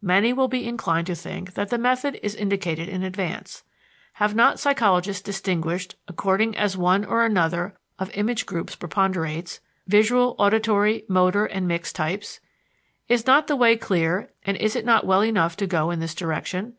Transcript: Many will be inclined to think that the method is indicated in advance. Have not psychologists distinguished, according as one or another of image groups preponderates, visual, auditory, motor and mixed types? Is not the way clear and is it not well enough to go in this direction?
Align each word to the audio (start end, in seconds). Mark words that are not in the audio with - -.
Many 0.00 0.32
will 0.32 0.46
be 0.46 0.64
inclined 0.64 1.08
to 1.08 1.16
think 1.16 1.54
that 1.54 1.70
the 1.70 1.76
method 1.76 2.20
is 2.22 2.36
indicated 2.36 2.88
in 2.88 3.02
advance. 3.02 3.64
Have 4.12 4.32
not 4.32 4.60
psychologists 4.60 5.20
distinguished, 5.24 5.96
according 6.06 6.56
as 6.56 6.76
one 6.76 7.04
or 7.04 7.24
another 7.24 7.76
of 7.98 8.08
image 8.12 8.46
groups 8.46 8.76
preponderates, 8.76 9.58
visual, 9.88 10.36
auditory, 10.38 11.04
motor 11.08 11.46
and 11.46 11.66
mixed 11.66 11.96
types? 11.96 12.38
Is 13.08 13.26
not 13.26 13.48
the 13.48 13.56
way 13.56 13.76
clear 13.76 14.30
and 14.44 14.56
is 14.56 14.76
it 14.76 14.84
not 14.84 15.04
well 15.04 15.22
enough 15.24 15.56
to 15.56 15.66
go 15.66 15.90
in 15.90 15.98
this 15.98 16.14
direction? 16.14 16.74